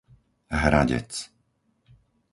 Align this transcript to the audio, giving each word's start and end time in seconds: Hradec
Hradec 0.61 1.13